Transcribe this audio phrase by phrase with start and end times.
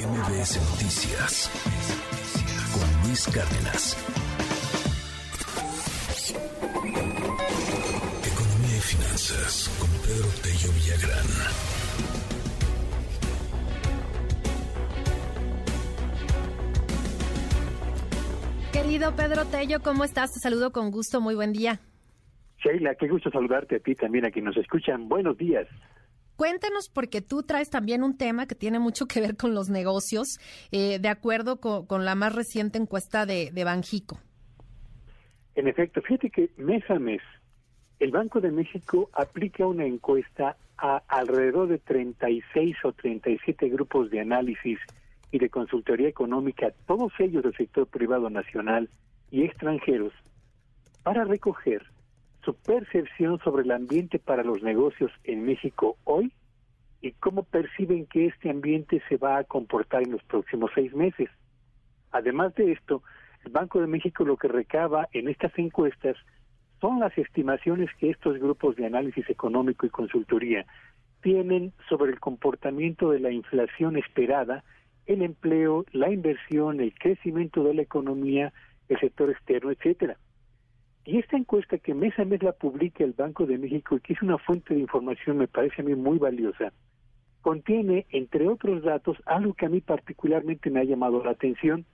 [0.00, 1.50] MBS Noticias
[2.72, 3.96] con Luis Cárdenas.
[8.24, 11.26] Economía y finanzas con Pedro Tello Villagrán.
[18.72, 20.32] Querido Pedro Tello, ¿cómo estás?
[20.32, 21.78] Te saludo con gusto, muy buen día.
[22.64, 25.10] Sheila, qué gusto saludarte a ti también, a quienes nos escuchan.
[25.10, 25.66] Buenos días.
[26.40, 30.38] Cuéntanos, porque tú traes también un tema que tiene mucho que ver con los negocios,
[30.72, 34.18] eh, de acuerdo con, la más reciente encuesta de, de Banjico.
[35.54, 37.20] En efecto, fíjate que mes a mes
[37.98, 44.20] el Banco de México aplica una encuesta a alrededor de 36 o 37 grupos de
[44.20, 44.78] análisis
[45.30, 48.88] y de consultoría económica, todos ellos del sector privado nacional
[49.30, 50.14] y extranjeros,
[51.02, 51.89] para recoger
[52.44, 56.32] su percepción sobre el ambiente para los negocios en México hoy
[57.02, 61.28] y cómo perciben que este ambiente se va a comportar en los próximos seis meses.
[62.12, 63.02] Además de esto,
[63.44, 66.16] el Banco de México lo que recaba en estas encuestas
[66.80, 70.66] son las estimaciones que estos grupos de análisis económico y consultoría
[71.22, 74.64] tienen sobre el comportamiento de la inflación esperada,
[75.06, 78.52] el empleo, la inversión, el crecimiento de la economía,
[78.88, 80.16] el sector externo, etcétera.
[81.04, 84.12] Y esta encuesta que mes a mes la publica el Banco de México y que
[84.12, 86.72] es una fuente de información me parece a mí muy valiosa,
[87.40, 91.86] contiene, entre otros datos, algo que a mí particularmente me ha llamado la atención.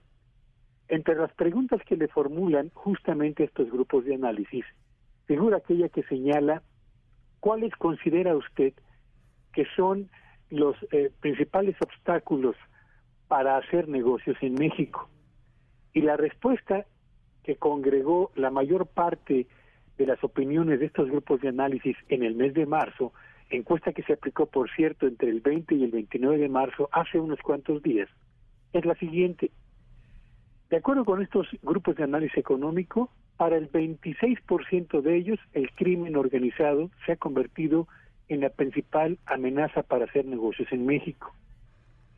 [0.89, 4.65] Entre las preguntas que le formulan justamente estos grupos de análisis,
[5.25, 6.63] figura aquella que señala
[7.39, 8.73] cuáles considera usted
[9.53, 10.09] que son
[10.49, 12.55] los eh, principales obstáculos
[13.27, 15.09] para hacer negocios en México.
[15.93, 16.85] Y la respuesta
[17.47, 19.47] que congregó la mayor parte
[19.97, 23.13] de las opiniones de estos grupos de análisis en el mes de marzo,
[23.49, 27.17] encuesta que se aplicó, por cierto, entre el 20 y el 29 de marzo, hace
[27.17, 28.09] unos cuantos días,
[28.73, 29.49] es la siguiente.
[30.69, 36.17] De acuerdo con estos grupos de análisis económico, para el 26% de ellos el crimen
[36.17, 37.87] organizado se ha convertido
[38.27, 41.33] en la principal amenaza para hacer negocios en México.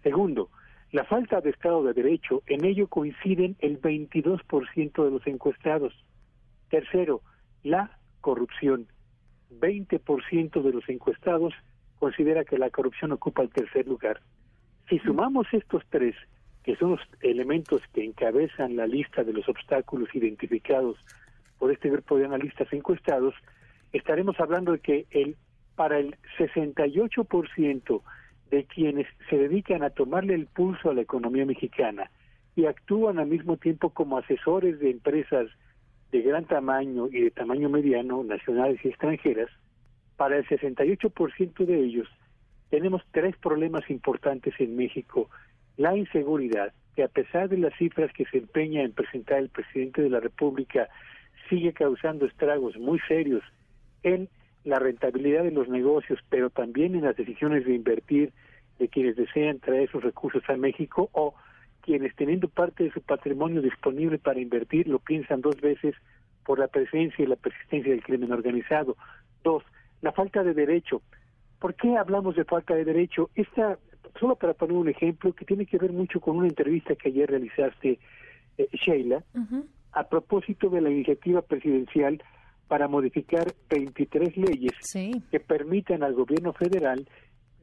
[0.01, 0.49] Segundo,
[0.91, 5.93] la falta de Estado de Derecho, en ello coinciden el 22% de los encuestados.
[6.69, 7.21] Tercero,
[7.63, 8.87] la corrupción.
[9.51, 11.53] 20% de los encuestados
[11.99, 14.21] considera que la corrupción ocupa el tercer lugar.
[14.89, 16.15] Si sumamos estos tres,
[16.63, 20.97] que son los elementos que encabezan la lista de los obstáculos identificados
[21.57, 23.35] por este grupo de analistas encuestados,
[23.91, 25.35] estaremos hablando de que el
[25.75, 28.01] para el 68%
[28.49, 32.09] de quienes se dedican a tomarle el pulso a la economía mexicana
[32.55, 35.47] y actúan al mismo tiempo como asesores de empresas
[36.11, 39.49] de gran tamaño y de tamaño mediano, nacionales y extranjeras,
[40.17, 42.07] para el 68% de ellos
[42.69, 45.29] tenemos tres problemas importantes en México.
[45.77, 50.01] La inseguridad, que a pesar de las cifras que se empeña en presentar el presidente
[50.01, 50.89] de la República,
[51.49, 53.43] sigue causando estragos muy serios
[54.03, 54.29] en
[54.63, 58.33] la rentabilidad de los negocios, pero también en las decisiones de invertir
[58.77, 61.33] de quienes desean traer sus recursos a México o
[61.81, 65.95] quienes teniendo parte de su patrimonio disponible para invertir lo piensan dos veces
[66.45, 68.95] por la presencia y la persistencia del crimen organizado.
[69.43, 69.63] Dos,
[70.01, 71.01] la falta de derecho.
[71.59, 73.29] ¿Por qué hablamos de falta de derecho?
[73.35, 73.77] Esta,
[74.19, 77.29] solo para poner un ejemplo que tiene que ver mucho con una entrevista que ayer
[77.29, 77.99] realizaste,
[78.57, 79.23] eh, Sheila,
[79.91, 82.23] a propósito de la iniciativa presidencial
[82.69, 84.73] para modificar 23 leyes
[85.31, 87.09] que permitan al gobierno federal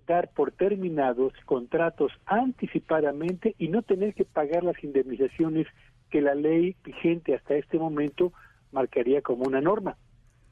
[0.05, 5.69] dar por terminados contratos anticipadamente y no tener que pagar las indemnizaciones
[6.11, 8.33] que la ley vigente hasta este momento
[8.73, 9.97] marcaría como una norma.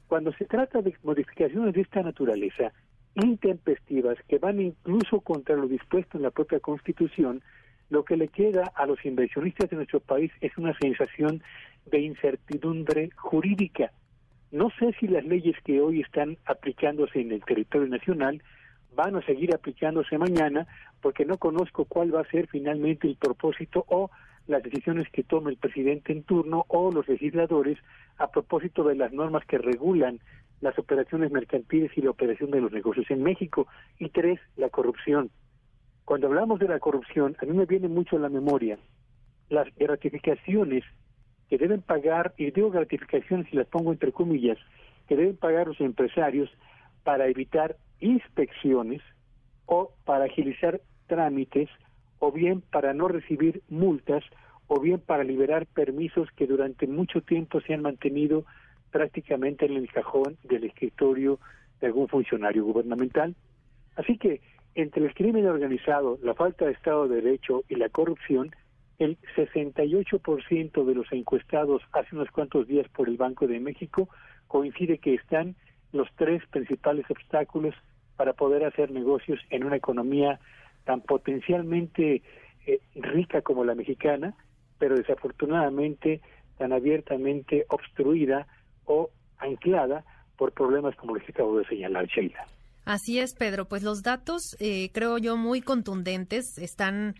[0.07, 2.71] Cuando se trata de modificaciones de esta naturaleza,
[3.15, 7.41] intempestivas, que van incluso contra lo dispuesto en la propia Constitución,
[7.89, 11.43] lo que le queda a los inversionistas de nuestro país es una sensación
[11.85, 13.91] de incertidumbre jurídica
[14.55, 18.41] no sé si las leyes que hoy están aplicándose en el territorio nacional
[18.95, 20.65] van a seguir aplicándose mañana
[21.01, 24.09] porque no conozco cuál va a ser finalmente el propósito o
[24.47, 27.77] las decisiones que tome el presidente en turno o los legisladores
[28.17, 30.21] a propósito de las normas que regulan
[30.61, 33.67] las operaciones mercantiles y la operación de los negocios en México.
[33.99, 35.31] Y tres, la corrupción.
[36.05, 38.79] Cuando hablamos de la corrupción, a mí me viene mucho a la memoria
[39.49, 40.85] las gratificaciones
[41.49, 44.57] que deben pagar, y digo gratificaciones y las pongo entre comillas,
[45.07, 46.49] que deben pagar los empresarios
[47.03, 49.01] para evitar inspecciones
[49.65, 51.69] o para agilizar trámites
[52.19, 54.23] o bien para no recibir multas
[54.67, 58.45] o bien para liberar permisos que durante mucho tiempo se han mantenido
[58.91, 61.39] prácticamente en el cajón del escritorio
[61.79, 63.35] de algún funcionario gubernamental.
[63.95, 64.41] Así que
[64.73, 68.55] entre el crimen organizado, la falta de Estado de Derecho y la corrupción,
[68.99, 74.09] el 68% de los encuestados hace unos cuantos días por el Banco de México
[74.47, 75.55] coincide que están
[75.91, 77.75] los tres principales obstáculos
[78.15, 80.39] para poder hacer negocios en una economía
[80.85, 82.21] tan potencialmente
[82.65, 84.35] eh, rica como la mexicana,
[84.77, 86.21] pero desafortunadamente
[86.57, 88.47] tan abiertamente obstruida
[88.85, 90.05] o anclada
[90.37, 92.45] por problemas como les acabo de señalar, Sheila.
[92.85, 93.65] Así es, Pedro.
[93.65, 97.15] Pues los datos, eh, creo yo, muy contundentes, están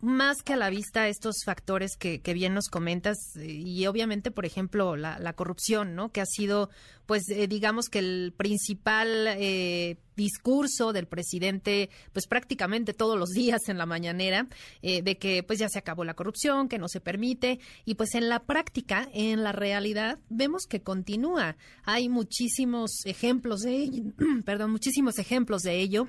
[0.00, 4.96] más que a la vista estos factores que, bien nos comentas y obviamente, por ejemplo,
[4.96, 6.12] la, corrupción, ¿no?
[6.12, 6.70] Que ha sido,
[7.06, 13.68] pues, eh, digamos que el principal eh, discurso del presidente, pues, prácticamente todos los días
[13.68, 14.46] en la mañanera,
[14.82, 18.14] eh, de que, pues, ya se acabó la corrupción, que no se permite y, pues,
[18.14, 21.56] en la práctica, en la realidad, vemos que continúa.
[21.84, 23.90] Hay muchísimos ejemplos de
[24.44, 26.08] perdón, muchísimos ejemplos de ello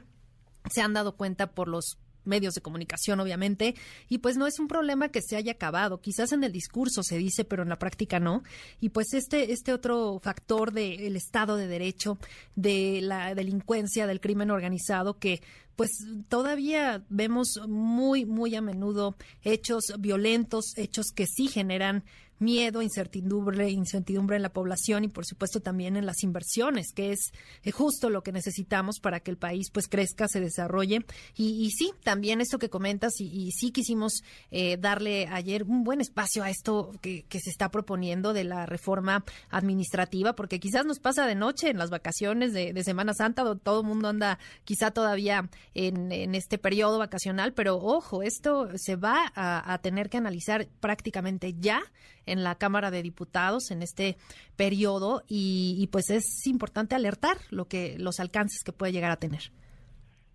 [0.70, 3.76] se han dado cuenta por los medios de comunicación, obviamente,
[4.10, 6.02] y pues no es un problema que se haya acabado.
[6.02, 8.44] Quizás en el discurso se dice, pero en la práctica no.
[8.80, 12.18] Y pues este, este otro factor del Estado de Derecho,
[12.56, 15.42] de la delincuencia, del crimen organizado, que
[15.78, 15.92] pues
[16.28, 22.04] todavía vemos muy, muy a menudo hechos violentos, hechos que sí generan
[22.40, 27.32] miedo, incertidumbre, incertidumbre en la población y por supuesto también en las inversiones, que es
[27.64, 31.06] eh, justo lo que necesitamos para que el país pues crezca, se desarrolle.
[31.36, 36.44] Y, sí, también esto que comentas y, sí quisimos eh, darle ayer un buen espacio
[36.44, 41.36] a esto que, se está proponiendo de la reforma administrativa, porque quizás nos pasa de
[41.36, 46.12] noche en las vacaciones de, Semana Santa, donde todo el mundo anda quizá todavía en,
[46.34, 51.82] este periodo vacacional, pero ojo, esto se va a tener que analizar prácticamente ya
[52.28, 54.18] en la Cámara de Diputados en este
[54.56, 59.52] periodo y, pues es importante alertar lo que los alcances que puede llegar a tener.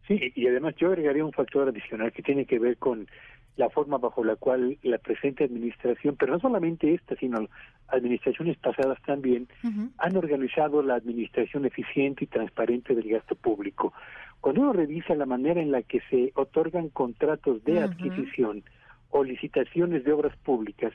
[0.09, 3.07] Sí, y además yo agregaría un factor adicional que tiene que ver con
[3.57, 7.49] la forma bajo la cual la presente administración, pero no solamente esta, sino
[7.89, 9.47] administraciones pasadas también,
[9.99, 13.93] han organizado la administración eficiente y transparente del gasto público.
[14.41, 18.65] Cuando uno revisa la manera en la que se otorgan contratos de adquisición
[19.11, 20.93] o licitaciones de obras públicas,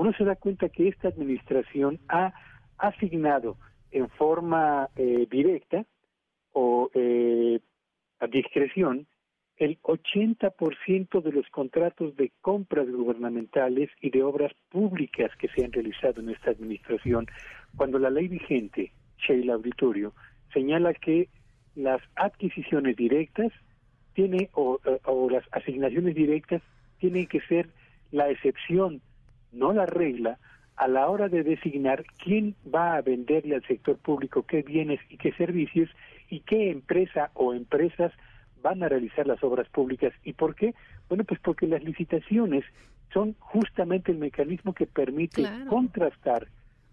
[0.00, 2.32] uno se da cuenta que esta administración ha
[2.78, 3.58] asignado
[3.90, 5.84] en forma eh, directa
[6.52, 7.60] o eh,
[8.18, 9.06] a discreción
[9.58, 15.72] el 80% de los contratos de compras gubernamentales y de obras públicas que se han
[15.72, 17.26] realizado en esta administración,
[17.76, 20.14] cuando la ley vigente, Sheila Auditorio,
[20.54, 21.28] señala que
[21.74, 23.52] las adquisiciones directas
[24.14, 26.62] tiene o, o las asignaciones directas
[27.00, 27.68] tienen que ser
[28.12, 29.02] la excepción
[29.52, 30.38] no la regla,
[30.76, 35.18] a la hora de designar quién va a venderle al sector público qué bienes y
[35.18, 35.90] qué servicios
[36.30, 38.12] y qué empresa o empresas
[38.62, 40.12] van a realizar las obras públicas.
[40.24, 40.74] ¿Y por qué?
[41.08, 42.64] Bueno, pues porque las licitaciones
[43.12, 46.46] son justamente el mecanismo que permite contrastar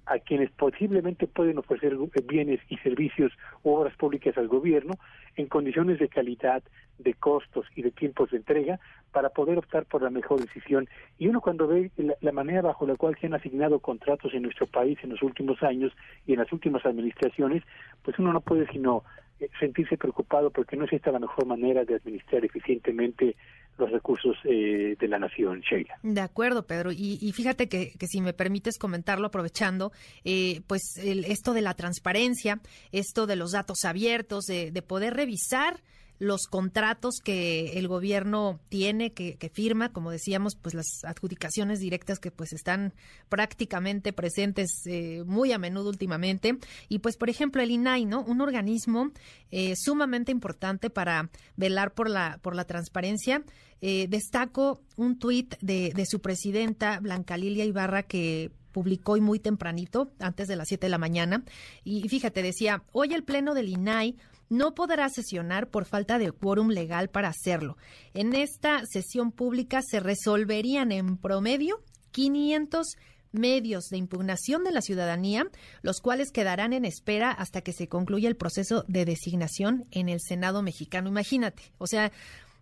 [0.08, 1.96] a quienes posiblemente pueden ofrecer
[2.26, 3.32] bienes y servicios
[3.64, 4.94] u obras públicas al gobierno
[5.36, 6.64] en condiciones de calidad,
[6.98, 8.80] de costos y de tiempos de entrega
[9.12, 10.88] para poder optar por la mejor decisión.
[11.20, 14.66] Y uno cuando ve la, manera bajo la cual se han asignado contratos en nuestro
[14.66, 15.92] país en los últimos años
[16.26, 17.64] y en las últimas administraciones,
[18.04, 19.04] pues uno no puede sino
[19.40, 23.36] eh, sentirse preocupado porque no es esta la mejor manera de administrar eficientemente
[23.78, 26.00] los recursos eh, de la nación, Sheila.
[26.04, 26.92] De acuerdo, Pedro.
[26.92, 29.92] Y, fíjate que, si me permites comentarlo, aprovechando,
[30.24, 32.60] eh, pues esto de la transparencia,
[32.92, 35.82] esto de los datos abiertos, de, de poder revisar
[36.20, 42.32] los contratos que el gobierno tiene, que, firma, como decíamos, pues las adjudicaciones directas que
[42.32, 42.94] pues están
[43.30, 46.58] prácticamente presentes eh, muy a menudo últimamente.
[46.90, 48.24] Y pues, por ejemplo, el INAI, ¿no?
[48.24, 49.12] Un organismo
[49.52, 53.44] eh, sumamente importante para velar por la, por la transparencia.
[53.82, 59.40] Eh, destaco un tuit de, de su presidenta, Blanca Lilia Ibarra, que publicó hoy muy
[59.40, 61.44] tempranito, antes de las 7 de la mañana.
[61.84, 64.16] Y fíjate, decía, hoy el Pleno del INAI
[64.50, 67.78] no podrá sesionar por falta de quórum legal para hacerlo.
[68.14, 72.96] En esta sesión pública se resolverían en promedio 500
[73.32, 75.48] medios de impugnación de la ciudadanía,
[75.82, 80.20] los cuales quedarán en espera hasta que se concluya el proceso de designación en el
[80.22, 81.10] Senado mexicano.
[81.10, 82.12] Imagínate, o sea,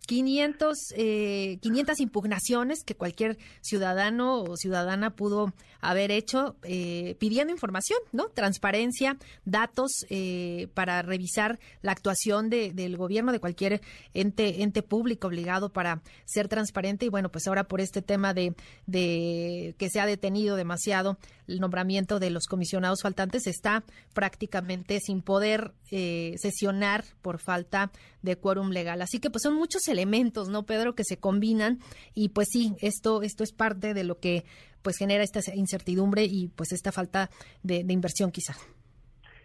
[0.05, 7.99] 500, eh, 500 impugnaciones que cualquier ciudadano o ciudadana pudo haber hecho eh, pidiendo información,
[8.11, 8.29] ¿no?
[8.29, 13.81] Transparencia, datos eh, para revisar la actuación de, del gobierno, de cualquier
[14.13, 17.05] ente, ente público obligado para ser transparente.
[17.05, 18.55] Y bueno, pues ahora por este tema de,
[18.87, 23.83] de que se ha detenido demasiado el nombramiento de los comisionados faltantes, está
[24.13, 29.01] prácticamente sin poder eh, sesionar por falta de quórum legal.
[29.01, 29.87] Así que pues son muchos
[30.49, 31.79] ¿no, Pedro, que se combinan
[32.13, 34.43] y pues sí, esto, esto es parte de lo que
[34.81, 37.29] pues genera esta incertidumbre y pues esta falta
[37.63, 38.53] de, inversión quizá.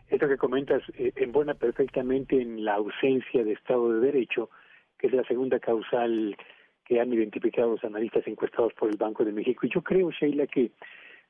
[0.09, 1.13] Esto que comentas eh,
[1.59, 4.51] perfectamente en la ausencia de Estado de Derecho,
[4.99, 6.37] que es la segunda causal
[6.85, 9.65] que han identificado los analistas encuestados por el Banco de México.
[9.65, 10.73] Y yo creo, Sheila, que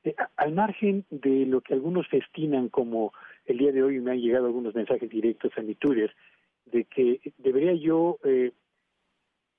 [0.03, 3.13] eh, al margen de lo que algunos destinan como
[3.45, 6.13] el día de hoy me han llegado algunos mensajes directos a mi Twitter,
[6.65, 8.51] de que debería yo eh,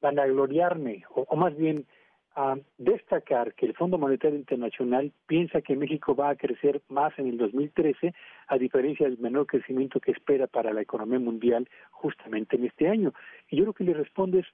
[0.02, 1.86] vanagloriarme, o más bien
[2.34, 7.26] a destacar que el Fondo Monetario Internacional piensa que México va a crecer más en
[7.28, 8.14] el 2013,
[8.48, 13.12] a diferencia del menor crecimiento que espera para la economía mundial justamente en este año.
[13.48, 14.46] Y yo lo que le respondo es,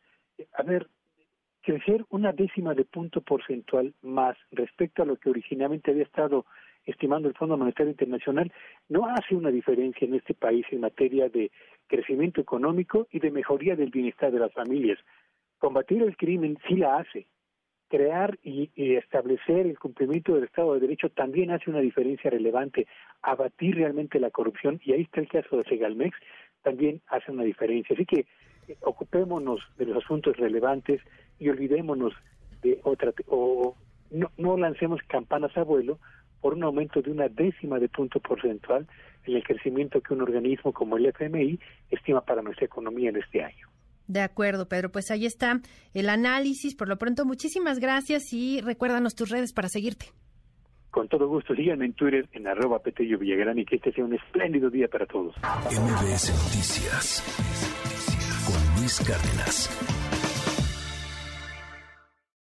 [0.55, 0.89] a ver,
[1.63, 6.47] crecer una décima de punto porcentual más respecto a lo que originalmente había estado
[6.85, 8.51] estimando el Fondo Monetario Internacional,
[8.89, 11.51] no hace una diferencia en este país en materia de
[11.87, 14.99] crecimiento económico y de mejoría del bienestar de las familias.
[15.59, 17.27] Combatir el crimen sí la hace,
[17.89, 22.87] crear y, establecer el cumplimiento del Estado de Derecho también hace una diferencia relevante.
[23.23, 26.17] Abatir realmente la corrupción, y ahí está el caso de Segalmex,
[26.63, 27.95] también hace una diferencia.
[27.95, 28.27] Así que
[28.69, 31.01] eh, ocupémonos de los asuntos relevantes
[31.39, 32.15] y olvidémonos
[32.63, 33.75] de otra, o
[34.11, 35.99] no, no lancemos campanas a vuelo
[36.41, 38.87] por un aumento de una décima de punto porcentual
[39.25, 41.59] en el crecimiento que un organismo como el FMI
[41.91, 43.69] estima para nuestra economía en este año.
[44.09, 44.91] De acuerdo, Pedro.
[44.91, 45.61] Pues ahí está
[45.95, 46.75] el análisis.
[46.75, 50.07] Por lo pronto, muchísimas gracias y recuérdanos tus redes para seguirte.
[50.91, 54.15] Con todo gusto, síganme en Twitter en arroba Petello Villagrán y que este sea un
[54.15, 55.37] espléndido día para todos.
[55.37, 57.23] MBS Noticias
[58.47, 59.98] con Luis Cárdenas.